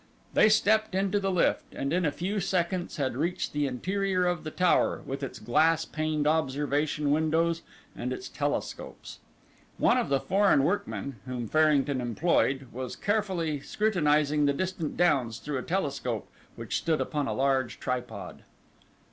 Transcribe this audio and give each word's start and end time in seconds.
They 0.33 0.49
stepped 0.49 0.95
into 0.95 1.19
the 1.19 1.29
lift, 1.29 1.75
and 1.75 1.93
in 1.93 2.05
a 2.07 2.11
few 2.11 2.39
seconds 2.39 2.95
had 2.97 3.15
reached 3.15 3.53
the 3.53 3.67
interior 3.67 4.25
of 4.25 4.43
the 4.43 4.49
tower, 4.49 5.03
with 5.05 5.21
its 5.21 5.37
glass 5.37 5.85
paned 5.85 6.25
observation 6.25 7.11
windows 7.11 7.61
and 7.95 8.11
its 8.11 8.27
telescopes. 8.27 9.19
One 9.77 9.99
of 9.99 10.09
the 10.09 10.19
foreign 10.19 10.63
workmen, 10.63 11.17
whom 11.27 11.47
Farrington 11.47 12.01
employed, 12.01 12.69
was 12.71 12.95
carefully 12.95 13.59
scrutinizing 13.59 14.47
the 14.47 14.53
distant 14.53 14.97
downs 14.97 15.37
through 15.37 15.59
a 15.59 15.61
telescope 15.61 16.27
which 16.55 16.77
stood 16.77 16.99
upon 16.99 17.27
a 17.27 17.33
large 17.35 17.79
tripod. 17.79 18.41